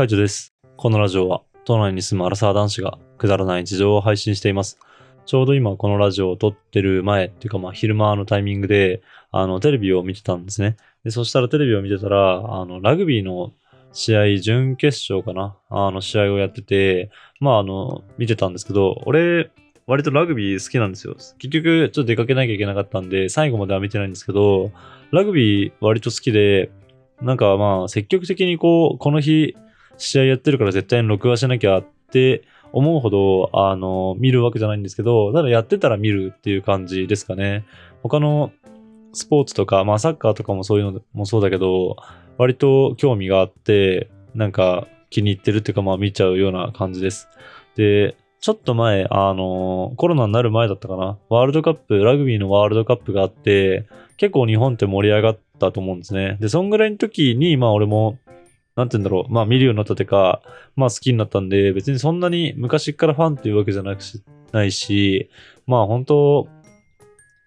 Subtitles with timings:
[0.00, 0.54] カイトです。
[0.78, 4.78] このラジオは、都内に住むアラサー男子がくだらない事情を配信しています。
[5.26, 10.78] ちょうど今このラジオを撮ってる前っていうかまあ昼間のタイミングで、あの、テレビを見てたんですね。
[11.04, 13.52] で、そしたらテレビを見てたら、あの、ラグビーの
[13.92, 15.58] 試合、準決勝かな？
[15.68, 19.50] あの、試合をやってて、まああの、見てたんですけど、俺、
[19.86, 21.12] 割とラグビー好きなんですよ。
[21.12, 24.70] 結局、ちょっと出かけなきゃいけなかったんで、最後までは見てないんですけど、
[25.10, 26.70] ラグビー割と好きで、
[27.20, 29.54] なんかまあ、積極的にこう、この日、
[30.00, 37.64] 試合やってるから絶対に録画しなきゃって思うほど、あの、見るわけじゃないんですけど、ただやってたら見るっていう感じですかね。
[38.02, 38.52] 他の
[39.12, 41.96] スポーツとか、まあサッカーとかもそういうのもそうだけど、
[42.38, 47.28] 割と興味があって、なんか気に入ってるっていうかまあ見ちゃうような感じです。
[47.76, 51.18] で、ちょっと前、あの、コロナになる前だったかな。
[51.28, 53.86] ワールドカップ、ラグビーのワールドカップがあって、
[54.16, 56.38] 結構日本って盛り上がったと思うんですね。
[56.40, 58.18] で、そんぐらいの時に、まあ俺も、
[58.76, 60.42] なんて言うんだろう、まあ見るようになったというか、
[60.76, 64.22] まあ好きになったんで、別にそんなに昔からファンっていうわけじゃなくし
[64.52, 65.30] ないし、
[65.66, 66.48] まあ本当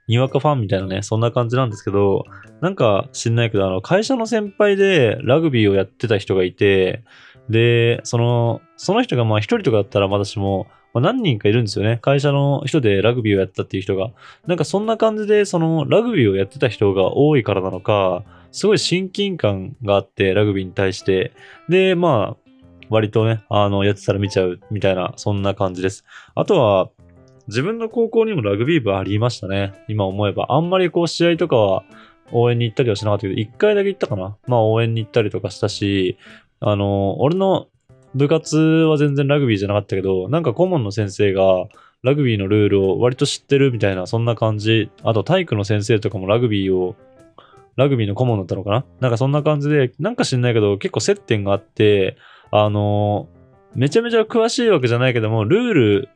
[0.08, 2.26] にわかファンみたいなね、そんな感じなんですけど、
[2.62, 7.04] なんか知んないけど、あの、会社の先輩でラグビーをやってた人がいて、
[7.50, 11.98] で、その、その人がまあ一人とかだったら私も、まあ、何人かいるんですよね。
[12.02, 14.12] 会社の人でラグビーをやったっていう人が。
[14.46, 18.24] なんかそんな感じで、そのラグビーをやってた人が多いからなのか、
[18.54, 21.34] すごい親近感があって、ラグビーに対して。
[21.68, 22.52] で、まあ、
[22.90, 26.06] 割とね、あの、やってたら見ちゃうみたいな、そんな感じです。
[26.36, 26.90] あとは、
[27.48, 29.74] 自分の高校にもラグビー部ありましたね。
[29.88, 30.46] 今思えば。
[30.50, 31.84] あんまりこう試合とかは
[32.32, 34.38] 応援に行ったりはしなかったけど、一回だけ行ったかな。
[34.48, 36.18] まあ応援に行ったりとかしたし、
[36.60, 37.68] あの、俺の
[38.16, 41.42] 部活は全然ラグビーじゃなかったけど、なんか顧問の先生が
[42.04, 44.90] ラグビーのルールを割と知ってるみたいな、そんな感じ。
[45.04, 46.96] あと体育の先生とかもラグビーを、
[47.76, 48.86] ラグビーの顧問だったのかな？
[49.00, 52.18] なんかそんな感じで、なんか知んないけど結構接点があって、
[52.52, 53.30] あの、
[53.76, 56.10] めちゃめちゃ詳しいわけじゃないけども、ルール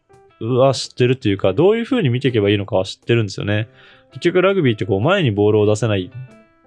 [0.60, 3.68] は知ってるっていうか、どういう風に見ていけばいいのかは知ってるんですよね。
[4.12, 6.12] 結局ラグビーってこう前にボールを出せない、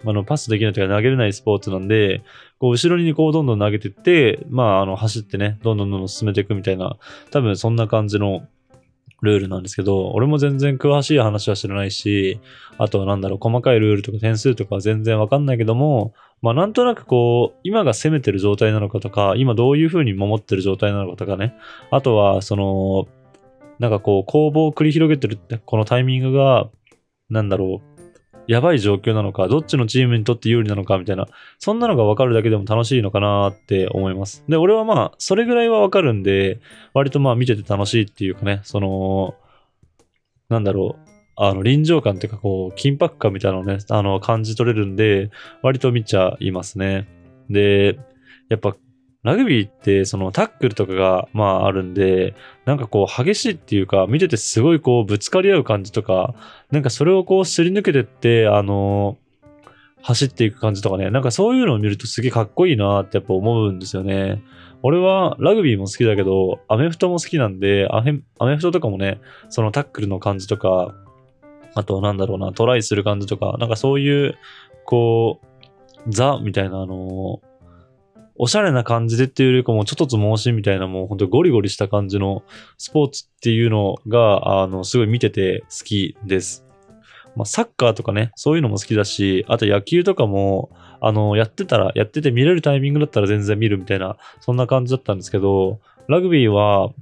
[0.05, 2.23] あのパスできないというか投げれないスポーツなんで、
[2.59, 6.97] こう後ろにこうどんどん投げてって、まああの走ってね、どんどんどんどん進めていくみたいな、
[7.31, 8.47] 多分そんな感じの
[9.23, 12.41] ルールなんですけど、俺も全然詳しい話は知らないし、
[12.79, 21.55] あとはなんだろう、細かいルールとか点数とかは全然わかんないけども、まあなんとなくこう、今が攻めてる状態なのかとか、今どういう風に守ってる状態なのかとかね、
[21.91, 23.07] あとはその、
[23.79, 26.69] なんかこう、攻防を繰り広げてるって、このタイミングが、
[27.31, 27.90] なんだろう、
[28.47, 31.29] やばい状況なのか、どっちのチームにとって有利なのかみたいな、
[31.59, 34.45] そんなのが分かるだけでも楽しいのかなって思います。
[34.49, 36.61] で、俺はまあ、それぐらいは分かるんで、
[36.93, 39.35] 割とまあ見てて楽しいっていうかね、その、
[40.49, 45.31] なんだろう、あの、臨場感っていうかこう、緊迫感みたいなのをね、あの、感じ取れるんで、
[45.63, 47.09] 割と見ちゃいますね。
[47.49, 47.99] で、
[48.49, 48.77] やっぱ、
[49.23, 56.35] ラグビーって、そのタックルとかが、まああるんで、なんかこう激しいっていうか、見ててすごいこうぶつかり合う感じとか、
[56.71, 59.19] なんかそれをこうすり抜けてって、あの
[60.03, 64.43] 走っていく感じとかね、なんかそういうのを見るとすげえかっこいいなってやっぱ思うんですよね。
[64.83, 69.21] 俺はラグビーも好きだけど、アメフトも好きなんで、アメアメフトとかもね、
[69.51, 70.95] そのタックルの感じとか、
[71.75, 74.39] あとなんだろうな、トライする感じとか、なんかそういう、
[74.87, 77.41] こう、ザみたいなあの
[78.43, 82.43] おしゃれな感じでっていうよりかも、ちょっとつ盲信みたいな、もう本当ゴリゴリした感じの
[82.79, 86.65] スポーツっていうのが、あの、すごい見てて好きです。
[87.37, 90.71] まあ、サッカーとかね、そういうのも好きだし、あと野球とかも、
[91.03, 96.95] あの、やってたら、やってて見れるタイミングだったら全然見るみたいな、そんな感じだったんですけど、ラグビーは、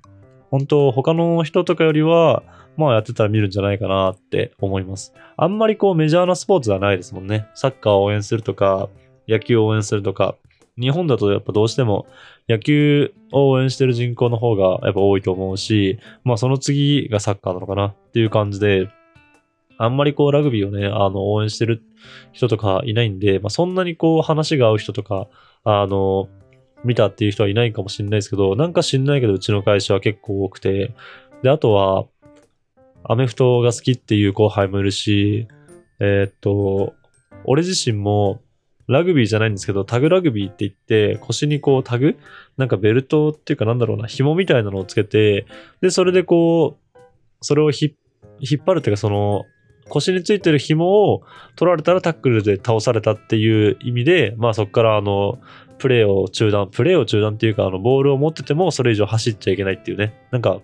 [0.50, 2.42] 本当他の人とかよりは、
[2.76, 5.14] まあやってたら見るんじゃないかなって思います。
[5.36, 7.46] あんまりこうメジャーなスポーツではないですもんね。
[7.54, 8.88] サッカーを応援するとか、
[9.28, 10.34] 野球を応援するとか、
[10.80, 12.06] 日本だとやっぱどうしても
[12.48, 18.88] 野球を応援してる人口の方がやっぱ多いと思うし、まあその次がサッカーなのかなっていう感じで、
[19.76, 21.82] あんまりこうラグビーをね、あの応援してる
[22.32, 25.28] 人とかいないんで、まあそんなにこう話が合う人とか、
[25.64, 26.28] あの、
[26.84, 30.94] 見たっていう人はいないかもしれないですけど、なんか知んないけどうちの会社は結構多くて、
[31.42, 32.06] で、あとは、
[33.04, 35.48] アメフトが好きっていう後輩もいるし、
[36.00, 36.94] えーっと、
[37.44, 38.40] 俺自身も
[38.88, 42.16] ラグビーじゃないんですけど、タグラグビーって言って、腰にこうタグ
[42.56, 45.46] なんかベルトっていうかなんだろうな、紐みたいなのをつけて、
[45.80, 46.98] で、それでこう、
[47.40, 49.44] それを引っ張るっていうか、その、
[49.88, 51.22] 腰についてる紐を
[51.56, 55.38] 取られたらタックルで倒されたっていう意味で、まあそこからあの、
[55.78, 60.14] プレーを中断、プレーを中断っていうか、あの、ボールを持っててもそれ以上走っちゃいけないっていうね。
[60.30, 60.60] なんか、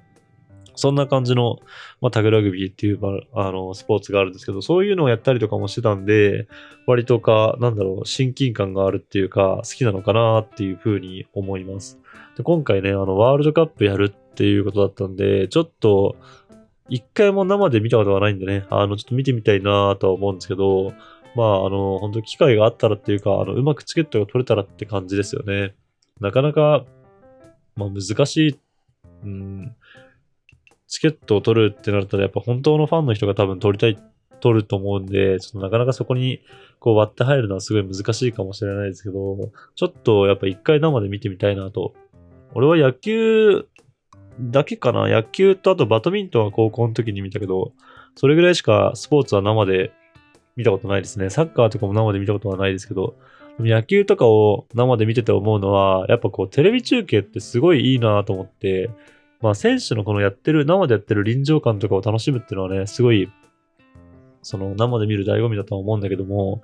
[0.76, 1.58] そんな感じの、
[2.00, 2.98] まあ、タグラグビーっていう、
[3.34, 6.48] あの、スポーツがあるんですけど、そういうのをやったりとかもしてたんで、
[6.86, 11.98] 割とか、なんだろう、親近感があるっていうか、好きなのかなっていうふうに思います。
[12.36, 16.16] で、今回ね、あの、ワールドカップやるっていうことだったんで、ちょっと、
[16.88, 20.92] 一回も生で見たことがないんでね、あの、ちょっと見てみたいなとは思うんですけど、
[21.34, 25.74] まあ、あの、本当機会があったらっていうか、あの、うまくチケットが取れたらって感じですよね。
[26.20, 26.84] なかなか、
[27.76, 28.58] まあ、難しい、
[29.24, 29.74] うん、
[30.94, 34.02] チケットを取るってなったら、やっぱ本当のファンの人が多分取りたい、
[34.40, 36.40] 取ると思うんで、ちょっとなかなかそこに
[36.78, 41.94] こう割って入るのはすごい難しいかもしれないですけど、ちょっとやっぱ一回生で見てみたいなと。
[42.54, 43.66] 俺は野球
[44.38, 45.08] だけかな？
[45.08, 47.72] 野球とあとバドミントンは高校の時に見たけど、
[48.16, 49.92] それぐらいしかスポーツは生で
[50.56, 51.30] 見たことないですね。
[51.30, 53.16] サッカーとかも生で見たことはないですけど、
[53.58, 58.90] 野球とかを生で見てて思うのは、やっぱこうテレビ中継ってすごいいいなと思って、
[59.44, 63.30] まあ選手のこのやってる、生でやってる臨場感とかを楽しむっていうのはね、すごい、
[64.40, 66.62] その生で見る醍醐味だとは思うんだけども、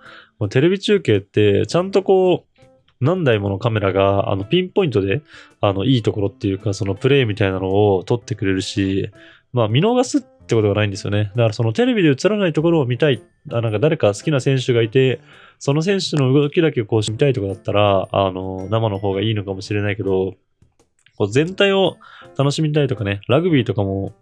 [0.48, 2.64] テレビ中継ってちゃんとこう、
[3.02, 5.20] 何台ものカメラが、あの、ピンポイントで、
[5.60, 9.10] あの、いいところっていうか、そのプレイみたいなのを撮ってくれるし、
[9.52, 11.24] まあ、見逃すってことがないんですよね。
[11.36, 15.20] だから、そのテレビで映らないところを見たい、あなんか誰か好きな選手がいて、
[15.58, 20.34] その選手の動きだけをこう見たいとかだったら、あの、生の方がいいのかもしれないけど、
[21.20, 21.98] こう全体を
[22.38, 24.14] 楽しみたいとかね、ラグビーとかも、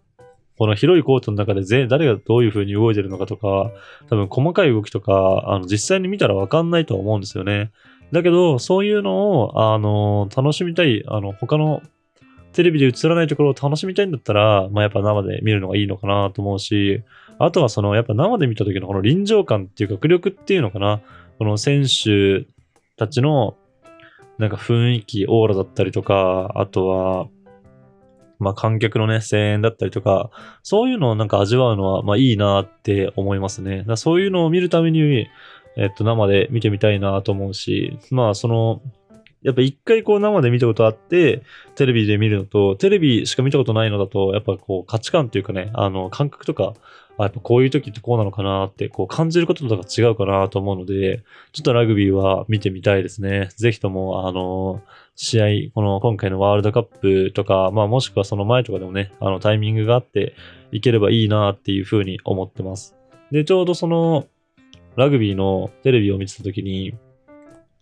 [0.57, 3.71] この広いコートの中でぜ誰がどういう風に動いてるのかとか、
[4.09, 7.71] 多分細かい動きとか、あの実際に見たらわかんないとは思うんですよね。
[8.11, 11.81] だけど、そういうのを、あの、楽しみたい、あの、他の
[12.51, 17.01] テレビで映らないところを楽しみたいんだったら、まあ、やっぱ生で見るのがいいのかなと思うし、
[17.37, 20.99] あとはその、やっぱ生で見た時のこの臨場感っていうか、迫力っていうのかな。
[21.37, 22.45] この選手
[22.97, 23.55] たちの
[24.39, 27.27] なんか雰囲気、オーラだったりとか、あとは、
[28.39, 30.31] まあ観客のね、声援だったりとか、
[30.63, 33.83] そういうのをなんか味わうのは、まあいいなって思いますね。
[33.85, 35.27] だそういうのを見るために、
[35.75, 38.81] えっと、生で見てみたいなと思うし、まあその、
[39.41, 41.43] やっぱ一回こう生で見たことあって、
[41.75, 46.73] テレビで見るのと、テレビしか見たことないのだと、やっぱこう価値観っていうかね、あの感覚とか、
[47.17, 53.49] やっぱこういう時ってこうなのかなって、こう感じることとか違うかなと思うので、ちょっとラグビーは見てみたいですね。
[53.57, 54.81] ぜひとも、あの、
[55.15, 60.33] 試合、この今回のワールドカップとか、まあもしくはその前とかでもね、あのタイミングがあって
[60.71, 62.95] いければいいなっていうふうに思ってます。
[63.31, 64.27] で、ちょうどその、
[64.95, 66.93] ラグビーのテレビを見てた時に、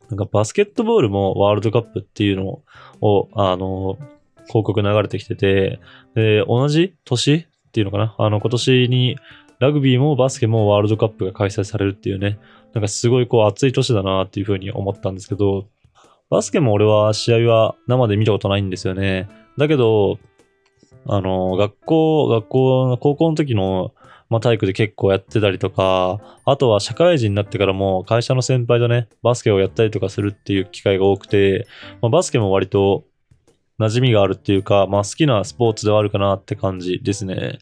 [0.09, 2.62] なんかバスケットボールもワールドカップっていうの
[3.01, 3.98] を、あの、
[4.48, 5.80] 広告流れてきてて、
[6.15, 8.15] で、同じ年っていうのかな？
[8.18, 9.18] あの、今年に
[9.59, 12.39] ラグビーもバスケもワールドカップが開催されるっていうね、
[12.74, 15.65] なんかすごいこう熱い年だなっていうふうに思ったんですけど、
[16.30, 19.27] バスケも俺は試合は生で見たことないんですよね。
[19.57, 20.19] だけど、
[21.06, 23.94] あの、学校、学校、高校の時の、
[24.30, 31.68] まあ、体育で結構やってたりとか、あとは社会人になってからも会社の先輩とね、バスケをやったりとかするっていう機会が多くて、
[32.02, 33.06] まあ、バスケも割と
[33.80, 37.60] 馴染みがあるっていうか、まあ好きなスポーツではあるかなって感じですね。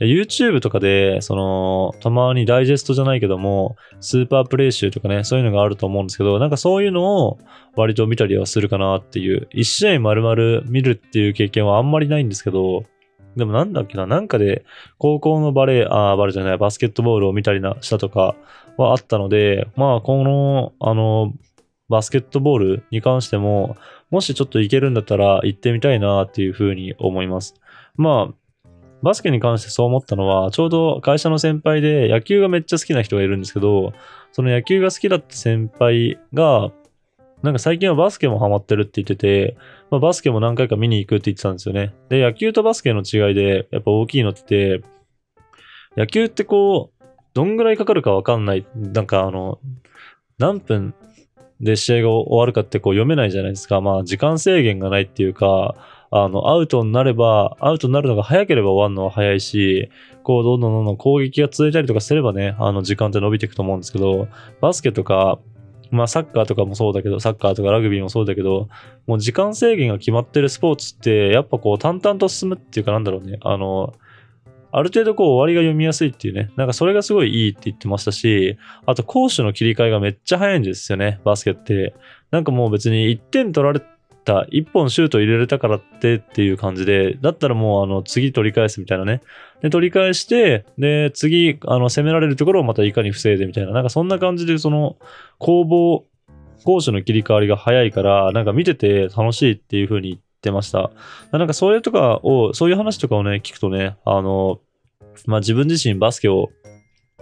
[0.00, 7.38] YouTube とかで、その、たまにダイジェストじゃないけども、スーパープレイ集とかね、そういうのがあると思うんですけど、なんかそういうのを
[7.74, 12.84] 割と見たりはするかなっていう、一試合丸々見るっていう経験はあんまりないんですけど、
[13.36, 14.64] でもなんだっけな、なんかで
[14.98, 18.34] 高校のバレー、あバレーじゃない、バスケットボールを見たりなしたとか
[18.76, 21.32] はあったので、まあこの、あの、
[21.88, 23.76] バスケットボールに関しても、
[24.10, 27.54] もしちょっと行けるんだったら行ってみたいなっていうふうに思います。
[27.96, 28.60] まあ、
[29.02, 33.92] バスケに関してそう思ったのは、ちょうど会社の先輩で野球がめっちゃ好きな人がいるんですけど、
[34.32, 36.72] その野球が好きだった先輩が、
[37.42, 39.56] なんか最近はバスケもハマってるって言ってて、
[39.90, 41.94] まあ、バスケも何回か見に行くって言ってたんですよね。
[42.08, 44.82] で、野球とバスケの違いで、やっぱ大きいのって、
[45.96, 47.04] 野球ってこう、
[47.34, 48.66] どんぐらいかかるかわかんない。
[48.74, 49.60] なんかあの、
[50.38, 50.94] 何分
[51.60, 53.80] で、試合が終わるかってこう読めないじゃないですか。
[53.80, 55.74] まあ、時間制限がないっていうか、
[56.10, 59.90] あの、アウトになれば、アウトになるのが早ければ終わるのは早いし、
[60.22, 64.28] こう、どんどんどんどん攻撃が続いたりとかすればね、あの、時間って伸びていくと思うんですけど、
[64.60, 65.38] バスケとか、
[65.90, 68.68] まあ、サッカーとかもそうだけど、サッカーとかラグビーもそうだけど、
[69.06, 73.94] もう時間制限が決まってるスポーツって、やっぱこう、淡々と進むっていうかなんだろうね、あの、
[74.70, 76.50] ある程度こう終わりが読みやすいっていうね。
[76.56, 81.94] なんかそれがすごいいいって言ってましたし、あと攻守の切り替えがめっちゃ早いんですよね、バスケって。
[82.30, 83.86] なんかもう別に1点取られて
[84.28, 89.22] た、1本シュート入れれたからってっていう感じで、だったらもうあの次取り返すみたいなね。
[89.62, 93.72] で、取り返して、で、次、あの攻められるところをまたいかに防いでみたいな。
[93.72, 94.96] なんかそんな感じでその
[95.38, 96.04] 攻防、
[96.64, 100.90] 攻守の切り替わりが早いから、なんか見てて楽しいっていう風に言ってました。
[101.32, 104.60] なんかそれとかを、そういう話とかをね、聞くとね、あの、
[105.26, 106.50] まあ自分自身バスケを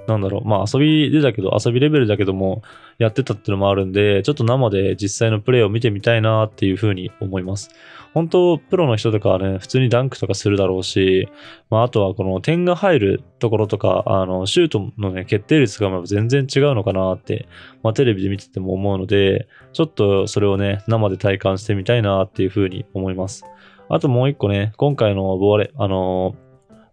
[0.07, 2.63] なんだろう、まあ遊びでだけど、遊びレベルだけども、
[2.99, 7.71] やってたっていうのもあるんで、ちょっと生で実際のプレイを見てみたいなっていうふうに思います。
[8.15, 11.29] 本当、プロの人とかはね、普通にダンクとかするだろうし、
[11.69, 17.47] まああとはこの点が入るところとか、あの、シュートのね、決定率が全然違うのかなって、
[17.83, 23.45] まあテレビで見てても思うので、ちょっとそれをね、生で体感してみたいなっていうふうに思います。
[23.89, 26.46] あともう一個ね、今回のボーレ、あのー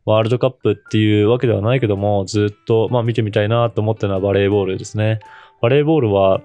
[0.06, 5.20] ワールドカップっていうわけではないけども、ずっと、まあ見てみたいなと思ったのはバレーボールですね。
[5.62, 6.42] バレーボールは、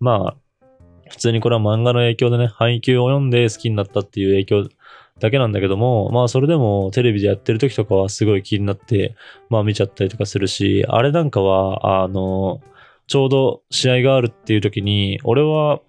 [0.00, 0.70] まあ、
[1.10, 4.68] 普通にこれは漫画の影響でね、配給を読んで好きになったっていう影響
[5.20, 9.14] だけなんだけども、まあそれでもテレビでやってる時とかはすごい気になって、
[9.50, 12.60] まあ見ちゃったりとかするし、あれなんかは、あの、
[13.06, 15.80] ちょうど試合があるっていう時に、俺は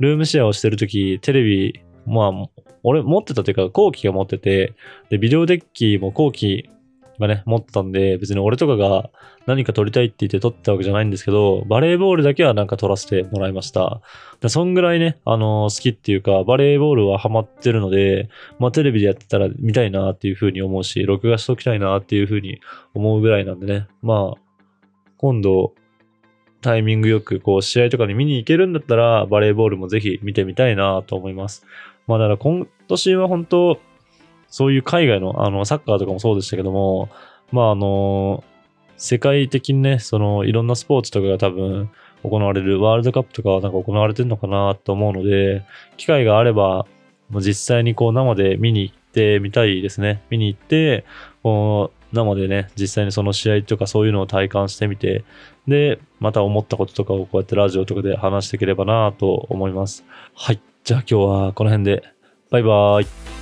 [0.00, 4.74] ルームシェアをしてる時、テレビ、まあ俺持ってたというか、後期が持ってて、
[5.10, 6.70] で、ビデオデッキも後期
[7.18, 9.10] がね、持ってたんで、別に俺とかが
[9.46, 14.00] 何か撮りたいって言って撮ったわけじゃないんですけど、バレーボールだけはなんか撮らせてもらいました。
[14.40, 22.60] でそんぐらいね、あのー、好きっていうか、バレーボールはハマってるので、まあテレビでやってたら見たいなっていう風に思うし、録画しときたいなっていう風に
[22.94, 24.40] 思うぐらいなんでね、まあ、
[25.16, 25.74] 今度、
[26.60, 31.64] タイミングよくこう試合とかに見に行けるんだったらバレーボールもぜひ見てみたいなと思います。
[32.08, 33.78] まあだから今年は本当、
[34.48, 37.10] そういう海外のあのサッカーとかもそうでしたけども、
[37.52, 38.42] まああの、
[38.96, 41.90] 世界的にね、そのいろんなスポーツとかが多分
[42.24, 45.64] 行われるワールドカップとかはなんか行われてるのかなと思うので、
[45.96, 46.86] 機会があれば、
[47.30, 50.22] もう実際にこう生で見に行ってみたいですね。
[50.30, 51.04] 見に行って、
[51.42, 55.24] こう生でね、実際にその試合とかそういうのを体感してみて、
[55.66, 60.04] で、また思ったこととかをこうやってラジオとかで話していければなと思います。
[60.34, 60.60] はい。
[60.88, 62.02] じゃあ今日はこの辺で、
[62.50, 63.37] バイバーイ。